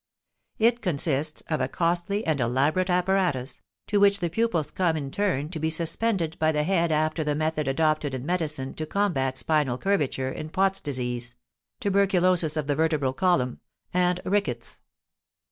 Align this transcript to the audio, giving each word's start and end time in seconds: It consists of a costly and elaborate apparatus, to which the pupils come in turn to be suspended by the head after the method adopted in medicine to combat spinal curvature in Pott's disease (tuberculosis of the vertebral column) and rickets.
It 0.57 0.81
consists 0.81 1.43
of 1.47 1.61
a 1.61 1.67
costly 1.67 2.25
and 2.25 2.41
elaborate 2.41 2.89
apparatus, 2.89 3.61
to 3.85 3.99
which 3.99 4.19
the 4.19 4.31
pupils 4.31 4.71
come 4.71 4.97
in 4.97 5.11
turn 5.11 5.49
to 5.49 5.59
be 5.59 5.69
suspended 5.69 6.39
by 6.39 6.51
the 6.51 6.63
head 6.63 6.91
after 6.91 7.23
the 7.23 7.35
method 7.35 7.67
adopted 7.67 8.15
in 8.15 8.25
medicine 8.25 8.73
to 8.73 8.87
combat 8.87 9.37
spinal 9.37 9.77
curvature 9.77 10.31
in 10.31 10.49
Pott's 10.49 10.81
disease 10.81 11.35
(tuberculosis 11.79 12.57
of 12.57 12.65
the 12.65 12.73
vertebral 12.75 13.13
column) 13.13 13.59
and 13.93 14.19
rickets. 14.25 14.81